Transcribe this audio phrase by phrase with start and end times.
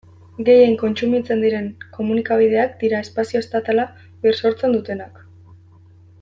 [0.45, 1.67] Gehien kontsumitzen diren
[1.97, 3.87] komunikabideak dira espazio estatala
[4.25, 5.23] bisortzen dutenak.